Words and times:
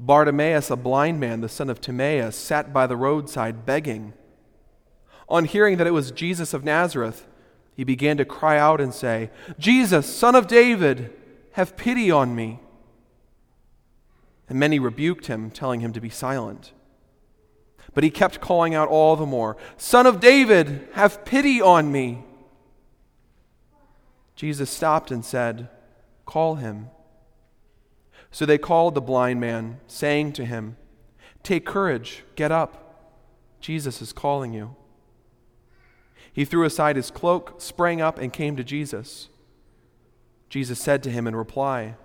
Bartimaeus, 0.00 0.70
a 0.70 0.76
blind 0.76 1.20
man, 1.20 1.42
the 1.42 1.48
son 1.48 1.68
of 1.68 1.80
Timaeus, 1.80 2.34
sat 2.34 2.72
by 2.72 2.86
the 2.86 2.96
roadside 2.96 3.66
begging. 3.66 4.14
On 5.28 5.44
hearing 5.44 5.76
that 5.76 5.86
it 5.86 5.92
was 5.92 6.10
Jesus 6.10 6.54
of 6.54 6.64
Nazareth, 6.64 7.26
he 7.76 7.84
began 7.84 8.16
to 8.16 8.24
cry 8.24 8.58
out 8.58 8.80
and 8.80 8.94
say, 8.94 9.30
Jesus, 9.58 10.06
son 10.12 10.34
of 10.34 10.46
David, 10.46 11.12
have 11.52 11.76
pity 11.76 12.10
on 12.10 12.34
me. 12.34 12.60
And 14.48 14.58
many 14.58 14.78
rebuked 14.78 15.26
him, 15.26 15.50
telling 15.50 15.80
him 15.80 15.92
to 15.92 16.00
be 16.00 16.10
silent. 16.10 16.72
But 17.92 18.02
he 18.02 18.10
kept 18.10 18.40
calling 18.40 18.74
out 18.74 18.88
all 18.88 19.16
the 19.16 19.26
more, 19.26 19.56
Son 19.76 20.06
of 20.06 20.18
David, 20.18 20.88
have 20.94 21.24
pity 21.24 21.60
on 21.60 21.92
me. 21.92 22.24
Jesus 24.34 24.70
stopped 24.70 25.10
and 25.10 25.24
said, 25.24 25.68
Call 26.24 26.54
him. 26.54 26.88
So 28.30 28.46
they 28.46 28.58
called 28.58 28.94
the 28.94 29.00
blind 29.00 29.40
man, 29.40 29.80
saying 29.86 30.32
to 30.34 30.44
him, 30.44 30.76
Take 31.42 31.66
courage, 31.66 32.24
get 32.36 32.52
up. 32.52 32.86
Jesus 33.60 34.00
is 34.00 34.12
calling 34.12 34.52
you. 34.52 34.76
He 36.32 36.44
threw 36.44 36.64
aside 36.64 36.96
his 36.96 37.10
cloak, 37.10 37.60
sprang 37.60 38.00
up, 38.00 38.18
and 38.18 38.32
came 38.32 38.56
to 38.56 38.64
Jesus. 38.64 39.28
Jesus 40.48 40.80
said 40.80 41.02
to 41.02 41.10
him 41.10 41.26
in 41.26 41.34
reply, 41.34 41.96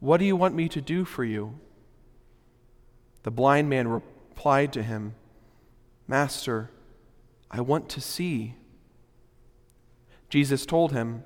What 0.00 0.18
do 0.18 0.24
you 0.24 0.36
want 0.36 0.54
me 0.54 0.68
to 0.68 0.80
do 0.80 1.04
for 1.04 1.24
you? 1.24 1.58
The 3.22 3.30
blind 3.30 3.68
man 3.68 3.88
replied 3.88 4.72
to 4.72 4.82
him, 4.82 5.14
Master, 6.08 6.70
I 7.50 7.60
want 7.60 7.88
to 7.90 8.00
see. 8.00 8.54
Jesus 10.28 10.66
told 10.66 10.92
him, 10.92 11.24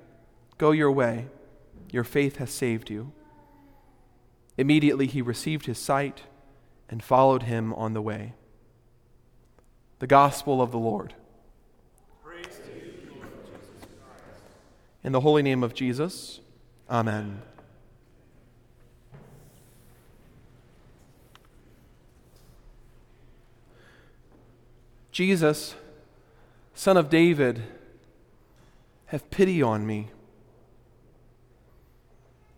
Go 0.57 0.71
your 0.71 0.91
way, 0.91 1.27
your 1.91 2.03
faith 2.03 2.37
has 2.37 2.51
saved 2.51 2.89
you. 2.89 3.11
Immediately 4.57 5.07
he 5.07 5.21
received 5.21 5.65
his 5.65 5.77
sight 5.77 6.23
and 6.89 7.03
followed 7.03 7.43
him 7.43 7.73
on 7.73 7.93
the 7.93 8.01
way. 8.01 8.33
The 9.99 10.07
Gospel 10.07 10.61
of 10.61 10.71
the 10.71 10.77
Lord. 10.77 11.13
In 15.03 15.11
the 15.11 15.21
holy 15.21 15.43
name 15.43 15.63
of 15.63 15.73
Jesus, 15.73 16.39
Amen. 16.89 17.41
Jesus, 25.11 25.75
Son 26.73 26.97
of 26.97 27.09
David, 27.09 27.63
have 29.05 29.29
pity 29.29 29.61
on 29.61 29.87
me. 29.87 30.09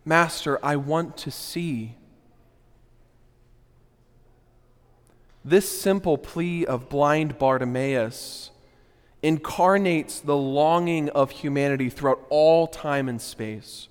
Master, 0.08 0.58
I 0.63 0.77
want 0.77 1.17
to 1.17 1.31
see. 1.31 1.97
This 5.44 5.81
simple 5.81 6.17
plea 6.17 6.66
of 6.66 6.88
blind 6.88 7.38
Bartimaeus 7.38 8.52
incarnates 9.22 10.22
the 10.22 10.38
longing 10.38 11.09
of 11.09 11.31
humanity 11.31 11.89
throughout 11.89 12.25
all 12.30 12.67
time 12.67 13.09
and 13.09 13.22
space. 13.22 13.89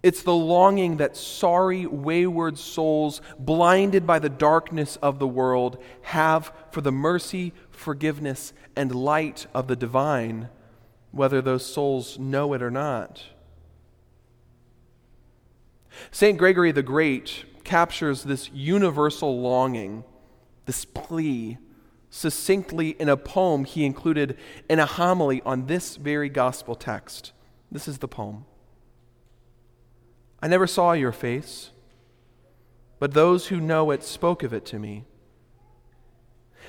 It's 0.00 0.22
the 0.22 0.32
longing 0.32 0.98
that 0.98 1.16
sorry, 1.16 1.86
wayward 1.86 2.58
souls, 2.58 3.20
blinded 3.36 4.06
by 4.06 4.20
the 4.20 4.28
darkness 4.28 4.94
of 5.02 5.18
the 5.18 5.26
world, 5.26 5.82
have 6.02 6.52
for 6.70 6.82
the 6.82 6.92
mercy, 6.92 7.52
forgiveness, 7.70 8.52
and 8.76 8.94
light 8.94 9.48
of 9.52 9.66
the 9.66 9.74
divine, 9.74 10.50
whether 11.10 11.42
those 11.42 11.66
souls 11.66 12.16
know 12.16 12.52
it 12.52 12.62
or 12.62 12.70
not. 12.70 13.24
St. 16.10 16.38
Gregory 16.38 16.72
the 16.72 16.82
Great 16.82 17.44
captures 17.64 18.24
this 18.24 18.50
universal 18.52 19.40
longing, 19.40 20.04
this 20.66 20.84
plea, 20.84 21.58
succinctly 22.10 22.90
in 22.98 23.08
a 23.08 23.16
poem 23.16 23.64
he 23.64 23.84
included 23.84 24.38
in 24.70 24.78
a 24.78 24.86
homily 24.86 25.42
on 25.44 25.66
this 25.66 25.96
very 25.96 26.28
gospel 26.28 26.74
text. 26.74 27.32
This 27.70 27.88
is 27.88 27.98
the 27.98 28.08
poem 28.08 28.46
I 30.40 30.48
never 30.48 30.66
saw 30.66 30.92
your 30.92 31.12
face, 31.12 31.70
but 32.98 33.14
those 33.14 33.48
who 33.48 33.60
know 33.60 33.90
it 33.90 34.04
spoke 34.04 34.42
of 34.42 34.52
it 34.52 34.64
to 34.66 34.78
me. 34.78 35.04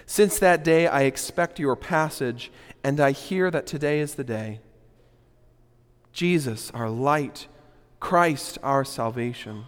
Since 0.05 0.39
that 0.39 0.63
day, 0.63 0.87
I 0.87 1.01
expect 1.01 1.59
your 1.59 1.75
passage, 1.75 2.51
and 2.83 2.99
I 2.99 3.11
hear 3.11 3.51
that 3.51 3.67
today 3.67 3.99
is 3.99 4.15
the 4.15 4.23
day. 4.23 4.61
Jesus, 6.13 6.71
our 6.71 6.89
light, 6.89 7.47
Christ 7.99 8.57
our 8.63 8.83
salvation. 8.83 9.65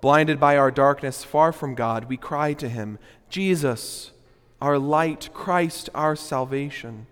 Blinded 0.00 0.40
by 0.40 0.56
our 0.56 0.70
darkness, 0.70 1.24
far 1.24 1.52
from 1.52 1.74
God, 1.74 2.06
we 2.06 2.16
cry 2.16 2.54
to 2.54 2.68
him, 2.68 2.98
Jesus, 3.28 4.12
our 4.60 4.78
light, 4.78 5.28
Christ 5.32 5.90
our 5.94 6.16
salvation. 6.16 7.06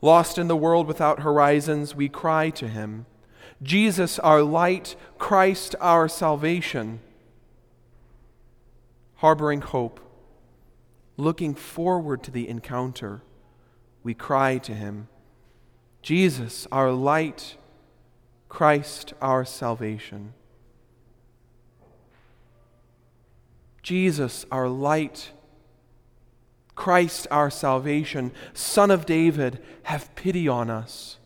Lost 0.00 0.38
in 0.38 0.48
the 0.48 0.56
world 0.56 0.86
without 0.86 1.20
horizons, 1.20 1.94
we 1.94 2.08
cry 2.08 2.50
to 2.50 2.68
him, 2.68 3.06
Jesus, 3.62 4.18
our 4.20 4.42
light, 4.42 4.94
Christ 5.18 5.74
our 5.80 6.08
salvation. 6.08 7.00
Harboring 9.16 9.62
hope, 9.62 9.98
looking 11.16 11.54
forward 11.54 12.22
to 12.22 12.30
the 12.30 12.48
encounter, 12.48 13.22
we 14.04 14.14
cry 14.14 14.58
to 14.58 14.72
him, 14.72 15.08
Jesus, 16.02 16.68
our 16.70 16.92
light, 16.92 17.56
Christ 18.48 19.12
our 19.20 19.44
salvation. 19.44 20.32
Jesus, 23.82 24.44
our 24.50 24.68
light, 24.68 25.30
Christ 26.74 27.26
our 27.30 27.50
salvation, 27.50 28.32
Son 28.52 28.90
of 28.90 29.06
David, 29.06 29.62
have 29.84 30.14
pity 30.14 30.48
on 30.48 30.70
us. 30.70 31.18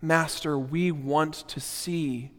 Master, 0.00 0.58
we 0.58 0.92
want 0.92 1.34
to 1.48 1.60
see. 1.60 2.30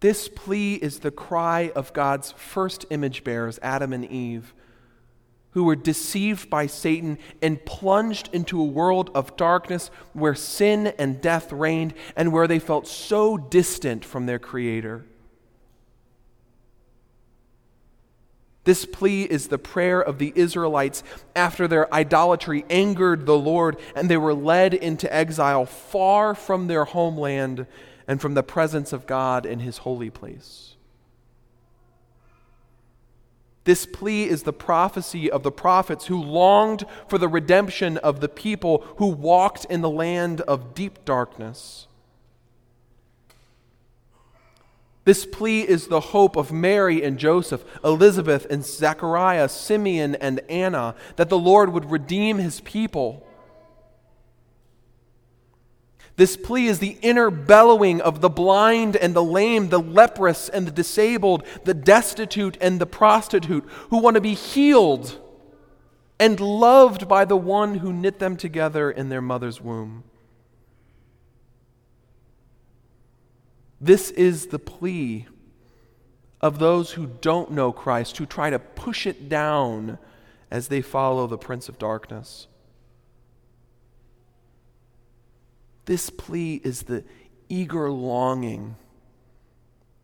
This 0.00 0.28
plea 0.28 0.74
is 0.74 0.98
the 0.98 1.10
cry 1.10 1.72
of 1.74 1.92
God's 1.92 2.32
first 2.32 2.84
image 2.90 3.24
bearers, 3.24 3.58
Adam 3.62 3.92
and 3.92 4.04
Eve 4.04 4.52
who 5.56 5.64
were 5.64 5.74
deceived 5.74 6.50
by 6.50 6.66
Satan 6.66 7.16
and 7.40 7.64
plunged 7.64 8.28
into 8.34 8.60
a 8.60 8.64
world 8.66 9.10
of 9.14 9.38
darkness 9.38 9.90
where 10.12 10.34
sin 10.34 10.88
and 10.98 11.18
death 11.22 11.50
reigned 11.50 11.94
and 12.14 12.30
where 12.30 12.46
they 12.46 12.58
felt 12.58 12.86
so 12.86 13.38
distant 13.38 14.04
from 14.04 14.26
their 14.26 14.38
Creator. 14.38 15.06
This 18.64 18.84
plea 18.84 19.22
is 19.22 19.48
the 19.48 19.56
prayer 19.56 19.98
of 19.98 20.18
the 20.18 20.30
Israelites 20.36 21.02
after 21.34 21.66
their 21.66 21.90
idolatry 21.90 22.66
angered 22.68 23.24
the 23.24 23.38
Lord 23.38 23.78
and 23.94 24.10
they 24.10 24.18
were 24.18 24.34
led 24.34 24.74
into 24.74 25.10
exile 25.10 25.64
far 25.64 26.34
from 26.34 26.66
their 26.66 26.84
homeland 26.84 27.66
and 28.06 28.20
from 28.20 28.34
the 28.34 28.42
presence 28.42 28.92
of 28.92 29.06
God 29.06 29.46
in 29.46 29.60
His 29.60 29.78
holy 29.78 30.10
place. 30.10 30.75
This 33.66 33.84
plea 33.84 34.28
is 34.28 34.44
the 34.44 34.52
prophecy 34.52 35.28
of 35.28 35.42
the 35.42 35.50
prophets 35.50 36.06
who 36.06 36.22
longed 36.22 36.84
for 37.08 37.18
the 37.18 37.26
redemption 37.26 37.96
of 37.96 38.20
the 38.20 38.28
people 38.28 38.86
who 38.98 39.08
walked 39.08 39.64
in 39.64 39.80
the 39.80 39.90
land 39.90 40.40
of 40.42 40.72
deep 40.72 41.04
darkness. 41.04 41.88
This 45.04 45.26
plea 45.26 45.62
is 45.62 45.88
the 45.88 45.98
hope 45.98 46.36
of 46.36 46.52
Mary 46.52 47.02
and 47.02 47.18
Joseph, 47.18 47.64
Elizabeth 47.84 48.46
and 48.48 48.64
Zechariah, 48.64 49.48
Simeon 49.48 50.14
and 50.14 50.38
Anna, 50.48 50.94
that 51.16 51.28
the 51.28 51.38
Lord 51.38 51.72
would 51.72 51.90
redeem 51.90 52.38
his 52.38 52.60
people 52.60 53.25
this 56.16 56.36
plea 56.36 56.66
is 56.66 56.78
the 56.78 56.96
inner 57.02 57.30
bellowing 57.30 58.00
of 58.00 58.22
the 58.22 58.30
blind 58.30 58.96
and 58.96 59.14
the 59.14 59.22
lame, 59.22 59.68
the 59.68 59.80
leprous 59.80 60.48
and 60.48 60.66
the 60.66 60.72
disabled, 60.72 61.44
the 61.64 61.74
destitute 61.74 62.56
and 62.60 62.80
the 62.80 62.86
prostitute 62.86 63.64
who 63.90 63.98
want 63.98 64.14
to 64.14 64.20
be 64.20 64.34
healed 64.34 65.20
and 66.18 66.40
loved 66.40 67.06
by 67.06 67.26
the 67.26 67.36
one 67.36 67.76
who 67.76 67.92
knit 67.92 68.18
them 68.18 68.36
together 68.36 68.90
in 68.90 69.10
their 69.10 69.20
mother's 69.20 69.60
womb. 69.60 70.04
This 73.78 74.10
is 74.10 74.46
the 74.46 74.58
plea 74.58 75.26
of 76.40 76.58
those 76.58 76.92
who 76.92 77.06
don't 77.20 77.50
know 77.50 77.72
Christ, 77.72 78.16
who 78.16 78.24
try 78.24 78.48
to 78.48 78.58
push 78.58 79.06
it 79.06 79.28
down 79.28 79.98
as 80.50 80.68
they 80.68 80.80
follow 80.80 81.26
the 81.26 81.36
Prince 81.36 81.68
of 81.68 81.78
Darkness. 81.78 82.46
This 85.86 86.10
plea 86.10 86.60
is 86.62 86.82
the 86.82 87.04
eager 87.48 87.90
longing 87.90 88.76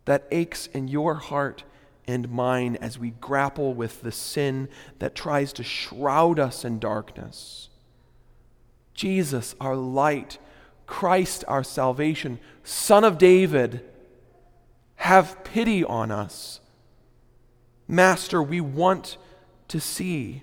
that 0.05 0.27
aches 0.31 0.67
in 0.69 0.89
your 0.89 1.15
heart 1.15 1.65
and 2.07 2.31
mine 2.31 2.77
as 2.81 2.99
we 2.99 3.11
grapple 3.11 3.75
with 3.75 4.03
the 4.03 4.11
sin 4.11 4.69
that 4.99 5.15
tries 5.15 5.53
to 5.55 5.63
shroud 5.63 6.39
us 6.39 6.65
in 6.65 6.79
darkness. 6.79 7.69
Jesus, 8.95 9.55
our 9.61 9.77
light, 9.77 10.39
Christ 10.87 11.45
our 11.49 11.65
salvation, 11.65 12.39
Son 12.65 13.05
of 13.05 13.19
David, 13.19 13.85
have 14.97 15.43
pity 15.45 15.85
on 15.85 16.11
us. 16.11 16.61
Master, 17.89 18.43
we 18.43 18.61
want 18.61 19.17
to 19.69 19.81
see. 19.81 20.43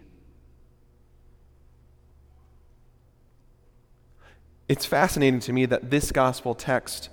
It's 4.69 4.85
fascinating 4.85 5.39
to 5.41 5.51
me 5.51 5.65
that 5.65 5.89
this 5.89 6.11
gospel 6.11 6.53
text 6.53 7.09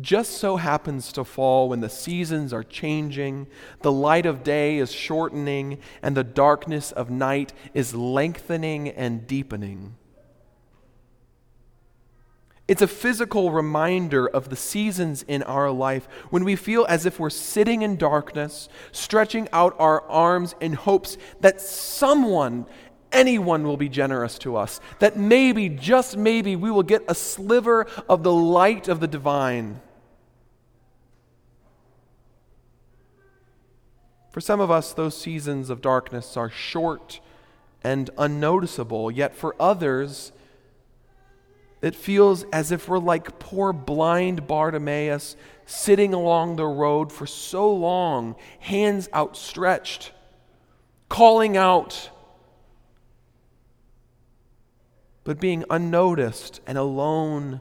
just 0.00 0.32
so 0.32 0.56
happens 0.56 1.12
to 1.14 1.24
fall 1.24 1.68
when 1.68 1.80
the 1.80 1.88
seasons 1.88 2.52
are 2.52 2.62
changing, 2.62 3.48
the 3.80 3.90
light 3.90 4.26
of 4.26 4.44
day 4.44 4.78
is 4.78 4.92
shortening, 4.92 5.78
and 6.02 6.16
the 6.16 6.22
darkness 6.22 6.92
of 6.92 7.10
night 7.10 7.52
is 7.74 7.94
lengthening 7.94 8.90
and 8.90 9.26
deepening. 9.26 9.96
It's 12.68 12.82
a 12.82 12.86
physical 12.86 13.50
reminder 13.50 14.28
of 14.28 14.48
the 14.48 14.54
seasons 14.54 15.24
in 15.24 15.42
our 15.42 15.72
life 15.72 16.06
when 16.28 16.44
we 16.44 16.54
feel 16.54 16.86
as 16.88 17.04
if 17.04 17.18
we're 17.18 17.28
sitting 17.28 17.82
in 17.82 17.96
darkness, 17.96 18.68
stretching 18.92 19.48
out 19.52 19.74
our 19.80 20.02
arms 20.02 20.54
in 20.60 20.74
hopes 20.74 21.16
that 21.40 21.60
someone, 21.60 22.66
anyone 23.12 23.64
will 23.64 23.76
be 23.76 23.88
generous 23.88 24.38
to 24.40 24.56
us, 24.56 24.80
that 24.98 25.16
maybe, 25.16 25.68
just 25.68 26.16
maybe, 26.16 26.56
we 26.56 26.70
will 26.70 26.82
get 26.82 27.04
a 27.08 27.14
sliver 27.14 27.86
of 28.08 28.22
the 28.22 28.32
light 28.32 28.88
of 28.88 29.00
the 29.00 29.08
divine. 29.08 29.80
For 34.30 34.40
some 34.40 34.60
of 34.60 34.70
us, 34.70 34.92
those 34.92 35.16
seasons 35.16 35.70
of 35.70 35.80
darkness 35.80 36.36
are 36.36 36.50
short 36.50 37.20
and 37.82 38.10
unnoticeable, 38.16 39.10
yet 39.10 39.34
for 39.34 39.56
others, 39.58 40.32
it 41.82 41.96
feels 41.96 42.44
as 42.52 42.70
if 42.70 42.88
we're 42.88 42.98
like 42.98 43.38
poor 43.38 43.72
blind 43.72 44.46
Bartimaeus 44.46 45.34
sitting 45.66 46.12
along 46.12 46.56
the 46.56 46.66
road 46.66 47.10
for 47.10 47.26
so 47.26 47.72
long, 47.72 48.36
hands 48.60 49.08
outstretched, 49.14 50.12
calling 51.08 51.56
out 51.56 52.10
but 55.30 55.38
being 55.38 55.64
unnoticed 55.70 56.60
and 56.66 56.76
alone 56.76 57.60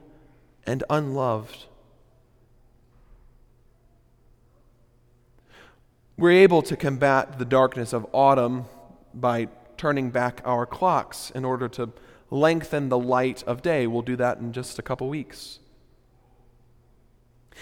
and 0.66 0.83
unloved. 0.89 1.68
We're 6.18 6.31
able 6.31 6.63
to 6.63 6.75
combat 6.75 7.38
the 7.38 7.45
darkness 7.45 7.94
of 7.94 8.07
autumn 8.12 8.66
by 9.13 9.50
turning 9.77 10.10
back 10.10 10.42
our 10.45 10.66
clocks 10.66 11.30
in 11.36 11.45
order 11.45 11.69
to 11.69 11.92
lengthen 12.31 12.89
the 12.89 12.98
light 12.98 13.44
of 13.44 13.62
day. 13.62 13.86
We'll 13.86 14.01
do 14.01 14.16
that 14.16 14.39
in 14.39 14.51
just 14.51 14.80
a 14.80 14.81
couple 14.81 15.07
weeks. 15.07 15.60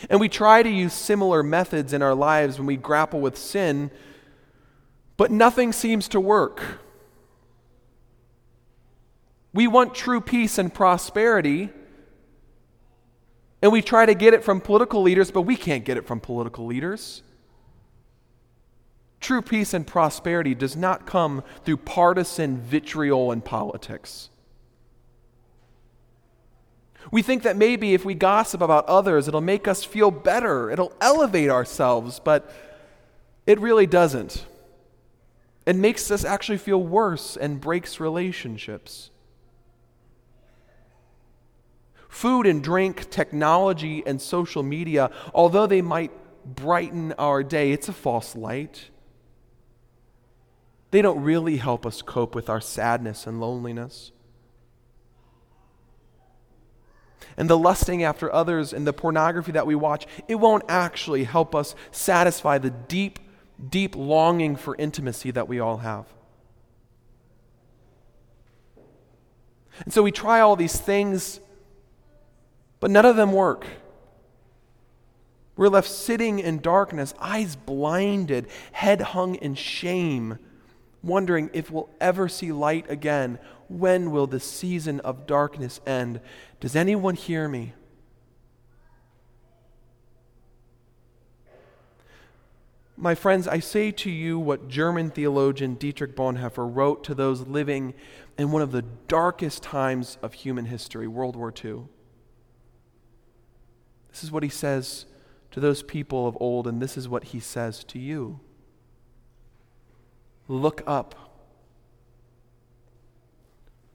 And 0.09 0.21
we 0.21 0.29
try 0.29 0.63
to 0.63 0.69
use 0.69 0.93
similar 0.93 1.43
methods 1.43 1.91
in 1.91 2.01
our 2.01 2.15
lives 2.15 2.59
when 2.59 2.65
we 2.65 2.77
grapple 2.77 3.19
with 3.19 3.37
sin, 3.37 3.91
but 5.17 5.31
nothing 5.31 5.73
seems 5.73 6.07
to 6.07 6.21
work. 6.21 6.79
We 9.57 9.65
want 9.65 9.95
true 9.95 10.21
peace 10.21 10.59
and 10.59 10.71
prosperity. 10.71 11.69
And 13.59 13.71
we 13.71 13.81
try 13.81 14.05
to 14.05 14.13
get 14.13 14.35
it 14.35 14.43
from 14.43 14.61
political 14.61 15.01
leaders, 15.01 15.31
but 15.31 15.41
we 15.41 15.55
can't 15.55 15.83
get 15.83 15.97
it 15.97 16.05
from 16.05 16.19
political 16.19 16.67
leaders. 16.67 17.23
True 19.19 19.41
peace 19.41 19.73
and 19.73 19.87
prosperity 19.87 20.53
does 20.53 20.75
not 20.75 21.07
come 21.07 21.43
through 21.65 21.77
partisan 21.77 22.59
vitriol 22.59 23.31
and 23.31 23.43
politics. 23.43 24.29
We 27.09 27.23
think 27.23 27.41
that 27.41 27.57
maybe 27.57 27.95
if 27.95 28.05
we 28.05 28.13
gossip 28.13 28.61
about 28.61 28.85
others, 28.85 29.27
it'll 29.27 29.41
make 29.41 29.67
us 29.67 29.83
feel 29.83 30.11
better, 30.11 30.69
it'll 30.69 30.93
elevate 31.01 31.49
ourselves, 31.49 32.21
but 32.23 32.53
it 33.47 33.59
really 33.59 33.87
doesn't. 33.87 34.45
It 35.65 35.75
makes 35.75 36.11
us 36.11 36.23
actually 36.23 36.59
feel 36.59 36.83
worse 36.83 37.35
and 37.35 37.59
breaks 37.59 37.99
relationships. 37.99 39.09
Food 42.09 42.47
and 42.47 42.63
drink, 42.63 43.09
technology, 43.09 44.03
and 44.05 44.21
social 44.21 44.63
media, 44.63 45.11
although 45.33 45.67
they 45.67 45.81
might 45.81 46.11
brighten 46.45 47.13
our 47.13 47.43
day, 47.43 47.71
it's 47.71 47.89
a 47.89 47.93
false 47.93 48.35
light. 48.35 48.89
They 50.91 51.01
don't 51.01 51.21
really 51.21 51.57
help 51.57 51.85
us 51.85 52.01
cope 52.01 52.33
with 52.33 52.49
our 52.49 52.61
sadness 52.61 53.27
and 53.27 53.41
loneliness. 53.41 54.11
And 57.35 57.49
the 57.49 57.57
lusting 57.57 58.03
after 58.03 58.33
others 58.33 58.73
and 58.73 58.87
the 58.87 58.93
pornography 58.93 59.51
that 59.51 59.67
we 59.67 59.75
watch, 59.75 60.07
it 60.27 60.35
won't 60.35 60.63
actually 60.67 61.25
help 61.25 61.53
us 61.53 61.75
satisfy 61.91 62.57
the 62.57 62.71
deep, 62.71 63.19
deep 63.69 63.95
longing 63.95 64.55
for 64.55 64.75
intimacy 64.77 65.31
that 65.31 65.47
we 65.47 65.59
all 65.59 65.77
have. 65.77 66.05
And 69.83 69.93
so 69.93 70.01
we 70.01 70.11
try 70.11 70.39
all 70.39 70.55
these 70.55 70.79
things 70.79 71.39
but 72.79 72.91
none 72.91 73.05
of 73.05 73.15
them 73.15 73.31
work. 73.31 73.65
We're 75.55 75.69
left 75.69 75.89
sitting 75.89 76.39
in 76.39 76.59
darkness, 76.59 77.15
eyes 77.19 77.55
blinded, 77.55 78.47
head 78.73 79.01
hung 79.01 79.35
in 79.35 79.55
shame, 79.55 80.37
wondering 81.01 81.49
if 81.51 81.71
we'll 81.71 81.89
ever 81.99 82.29
see 82.29 82.51
light 82.51 82.85
again. 82.89 83.39
When 83.67 84.11
will 84.11 84.27
the 84.27 84.39
season 84.39 84.99
of 84.99 85.25
darkness 85.25 85.81
end? 85.85 86.21
Does 86.59 86.75
anyone 86.75 87.15
hear 87.15 87.47
me? 87.47 87.73
My 92.99 93.13
friends, 93.13 93.47
I 93.47 93.59
say 93.59 93.91
to 93.91 94.09
you 94.09 94.39
what 94.39 94.67
German 94.67 95.11
theologian 95.11 95.75
Dietrich 95.75 96.15
Bonhoeffer 96.15 96.67
wrote 96.67 97.03
to 97.03 97.13
those 97.13 97.41
living 97.41 97.93
in 98.39 98.51
one 98.51 98.63
of 98.63 98.71
the 98.71 98.83
darkest 99.07 99.61
times 99.61 100.17
of 100.23 100.33
human 100.33 100.65
history, 100.65 101.07
World 101.07 101.35
War 101.35 101.53
II. 101.63 101.83
This 104.17 104.23
is 104.23 104.31
what 104.31 104.41
he 104.41 104.49
says 104.49 105.05
to 105.51 105.59
those 105.59 105.83
people 105.83 106.25
of 106.27 106.35
old, 106.39 106.65
and 106.65 106.81
this 106.81 106.97
is 106.97 107.07
what 107.07 107.25
he 107.25 107.39
says 107.39 107.83
to 107.83 107.99
you. 107.99 108.39
Look 110.47 110.81
up. 110.87 111.13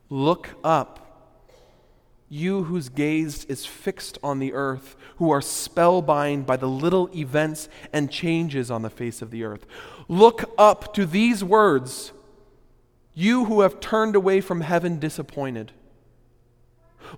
Look 0.08 0.50
up. 0.62 1.48
You 2.28 2.62
whose 2.62 2.88
gaze 2.88 3.44
is 3.46 3.66
fixed 3.66 4.16
on 4.22 4.38
the 4.38 4.52
earth, 4.52 4.94
who 5.16 5.32
are 5.32 5.42
spellbound 5.42 6.46
by 6.46 6.56
the 6.56 6.68
little 6.68 7.10
events 7.12 7.68
and 7.92 8.08
changes 8.08 8.70
on 8.70 8.82
the 8.82 8.90
face 8.90 9.22
of 9.22 9.32
the 9.32 9.42
earth. 9.42 9.66
Look 10.06 10.54
up 10.56 10.94
to 10.94 11.04
these 11.04 11.42
words, 11.42 12.12
you 13.12 13.46
who 13.46 13.62
have 13.62 13.80
turned 13.80 14.14
away 14.14 14.40
from 14.40 14.60
heaven 14.60 15.00
disappointed. 15.00 15.72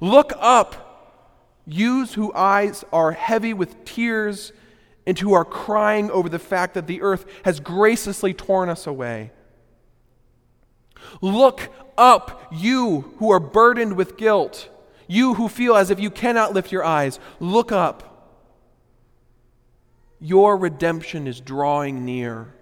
Look 0.00 0.32
up 0.38 0.92
Yous 1.66 2.14
whose 2.14 2.32
eyes 2.34 2.84
are 2.92 3.12
heavy 3.12 3.54
with 3.54 3.84
tears 3.84 4.52
and 5.06 5.18
who 5.18 5.32
are 5.32 5.44
crying 5.44 6.10
over 6.10 6.28
the 6.28 6.38
fact 6.38 6.74
that 6.74 6.86
the 6.86 7.02
earth 7.02 7.26
has 7.44 7.60
graciously 7.60 8.34
torn 8.34 8.68
us 8.68 8.86
away. 8.86 9.30
Look 11.20 11.70
up, 11.96 12.48
you 12.52 13.14
who 13.18 13.30
are 13.30 13.40
burdened 13.40 13.96
with 13.96 14.16
guilt, 14.16 14.68
you 15.06 15.34
who 15.34 15.48
feel 15.48 15.76
as 15.76 15.90
if 15.90 16.00
you 16.00 16.10
cannot 16.10 16.54
lift 16.54 16.72
your 16.72 16.84
eyes. 16.84 17.20
Look 17.40 17.72
up. 17.72 18.10
Your 20.18 20.56
redemption 20.56 21.26
is 21.26 21.40
drawing 21.40 22.04
near. 22.04 22.54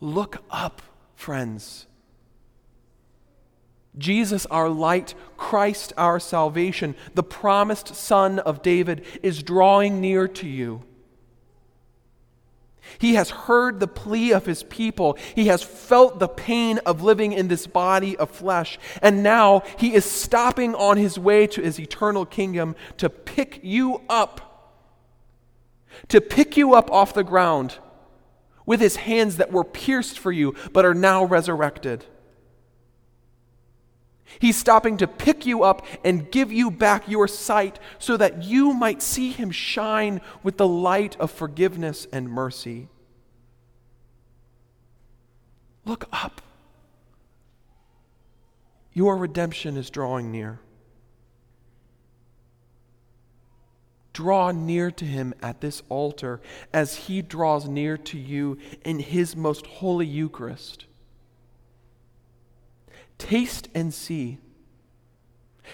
Look 0.00 0.42
up, 0.50 0.82
friends. 1.14 1.86
Jesus, 3.98 4.46
our 4.46 4.68
light, 4.68 5.14
Christ, 5.36 5.92
our 5.96 6.20
salvation, 6.20 6.94
the 7.14 7.22
promised 7.22 7.94
Son 7.94 8.38
of 8.38 8.62
David, 8.62 9.04
is 9.22 9.42
drawing 9.42 10.00
near 10.00 10.28
to 10.28 10.46
you. 10.46 10.82
He 12.98 13.14
has 13.14 13.30
heard 13.30 13.80
the 13.80 13.88
plea 13.88 14.32
of 14.32 14.46
his 14.46 14.62
people. 14.62 15.18
He 15.34 15.46
has 15.48 15.62
felt 15.62 16.18
the 16.18 16.28
pain 16.28 16.78
of 16.86 17.02
living 17.02 17.32
in 17.32 17.48
this 17.48 17.66
body 17.66 18.16
of 18.16 18.30
flesh. 18.30 18.78
And 19.02 19.22
now 19.22 19.62
he 19.78 19.94
is 19.94 20.04
stopping 20.04 20.74
on 20.74 20.96
his 20.96 21.18
way 21.18 21.46
to 21.48 21.62
his 21.62 21.80
eternal 21.80 22.24
kingdom 22.24 22.76
to 22.98 23.10
pick 23.10 23.60
you 23.62 24.02
up, 24.08 24.78
to 26.08 26.20
pick 26.20 26.56
you 26.56 26.74
up 26.74 26.90
off 26.90 27.14
the 27.14 27.24
ground 27.24 27.78
with 28.64 28.80
his 28.80 28.96
hands 28.96 29.36
that 29.36 29.52
were 29.52 29.64
pierced 29.64 30.18
for 30.18 30.32
you 30.32 30.54
but 30.72 30.84
are 30.84 30.94
now 30.94 31.24
resurrected. 31.24 32.04
He's 34.38 34.56
stopping 34.56 34.96
to 34.98 35.06
pick 35.06 35.46
you 35.46 35.62
up 35.62 35.86
and 36.04 36.30
give 36.30 36.52
you 36.52 36.70
back 36.70 37.08
your 37.08 37.28
sight 37.28 37.78
so 37.98 38.16
that 38.16 38.42
you 38.44 38.74
might 38.74 39.02
see 39.02 39.30
him 39.30 39.50
shine 39.50 40.20
with 40.42 40.56
the 40.56 40.68
light 40.68 41.16
of 41.20 41.30
forgiveness 41.30 42.06
and 42.12 42.28
mercy. 42.28 42.88
Look 45.84 46.08
up. 46.12 46.42
Your 48.92 49.16
redemption 49.16 49.76
is 49.76 49.90
drawing 49.90 50.32
near. 50.32 50.58
Draw 54.12 54.52
near 54.52 54.90
to 54.92 55.04
him 55.04 55.34
at 55.42 55.60
this 55.60 55.82
altar 55.90 56.40
as 56.72 56.96
he 56.96 57.20
draws 57.20 57.68
near 57.68 57.98
to 57.98 58.18
you 58.18 58.56
in 58.84 58.98
his 58.98 59.36
most 59.36 59.66
holy 59.66 60.06
Eucharist. 60.06 60.86
Taste 63.18 63.68
and 63.74 63.92
see. 63.92 64.38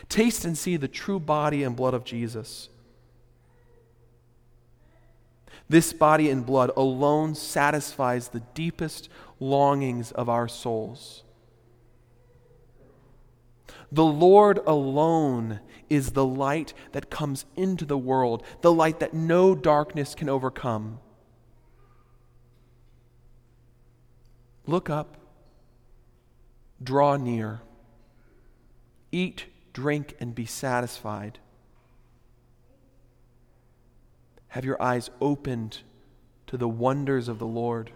Taste 0.08 0.44
and 0.44 0.56
see 0.56 0.76
the 0.76 0.88
true 0.88 1.20
body 1.20 1.62
and 1.62 1.76
blood 1.76 1.94
of 1.94 2.04
Jesus. 2.04 2.68
This 5.68 5.92
body 5.92 6.28
and 6.28 6.44
blood 6.44 6.70
alone 6.76 7.34
satisfies 7.34 8.28
the 8.28 8.42
deepest 8.54 9.08
longings 9.40 10.12
of 10.12 10.28
our 10.28 10.48
souls. 10.48 11.24
The 13.90 14.04
Lord 14.04 14.58
alone 14.66 15.60
is 15.90 16.12
the 16.12 16.24
light 16.24 16.72
that 16.92 17.10
comes 17.10 17.44
into 17.56 17.84
the 17.84 17.98
world, 17.98 18.42
the 18.62 18.72
light 18.72 19.00
that 19.00 19.12
no 19.12 19.54
darkness 19.54 20.14
can 20.14 20.28
overcome. 20.28 20.98
Look 24.66 24.88
up, 24.88 25.16
draw 26.82 27.16
near, 27.16 27.60
eat, 29.10 29.46
drink, 29.72 30.14
and 30.20 30.34
be 30.34 30.46
satisfied. 30.46 31.38
Have 34.48 34.64
your 34.64 34.80
eyes 34.82 35.10
opened 35.20 35.78
to 36.46 36.58
the 36.58 36.68
wonders 36.68 37.28
of 37.28 37.38
the 37.38 37.46
Lord. 37.46 37.92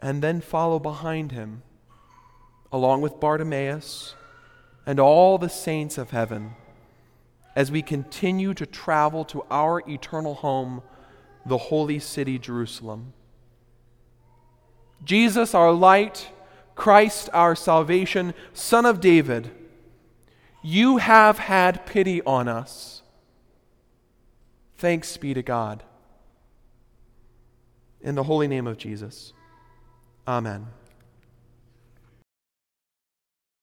And 0.00 0.22
then 0.22 0.42
follow 0.42 0.78
behind 0.78 1.32
him 1.32 1.62
along 2.70 3.00
with 3.00 3.18
Bartimaeus 3.18 4.14
and 4.84 5.00
all 5.00 5.38
the 5.38 5.48
saints 5.48 5.96
of 5.96 6.10
heaven, 6.10 6.54
as 7.54 7.70
we 7.70 7.80
continue 7.80 8.52
to 8.52 8.66
travel 8.66 9.24
to 9.24 9.44
our 9.50 9.82
eternal 9.88 10.34
home, 10.34 10.82
the 11.46 11.56
holy 11.56 11.98
city, 11.98 12.38
Jerusalem. 12.38 13.14
Jesus, 15.02 15.54
our 15.54 15.72
light, 15.72 16.30
Christ, 16.76 17.28
our 17.32 17.56
salvation, 17.56 18.34
Son 18.52 18.86
of 18.86 19.00
David, 19.00 19.50
you 20.62 20.98
have 20.98 21.38
had 21.38 21.86
pity 21.86 22.22
on 22.22 22.46
us. 22.46 23.02
Thanks 24.78 25.16
be 25.16 25.34
to 25.34 25.42
God. 25.42 25.82
In 28.00 28.14
the 28.14 28.22
holy 28.22 28.46
name 28.46 28.66
of 28.66 28.76
Jesus. 28.76 29.32
Amen. 30.28 30.66